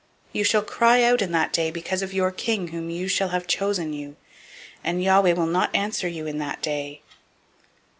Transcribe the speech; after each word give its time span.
008:018 0.29 0.29
You 0.33 0.43
shall 0.45 0.61
cry 0.63 1.03
out 1.03 1.21
in 1.21 1.31
that 1.31 1.53
day 1.53 1.69
because 1.69 2.01
of 2.01 2.11
your 2.11 2.31
king 2.31 2.69
whom 2.69 2.89
you 2.89 3.07
shall 3.07 3.29
have 3.29 3.45
chosen 3.45 3.93
you; 3.93 4.15
and 4.83 5.03
Yahweh 5.03 5.33
will 5.33 5.45
not 5.45 5.75
answer 5.75 6.07
you 6.07 6.25
in 6.25 6.39
that 6.39 6.59
day. 6.59 7.03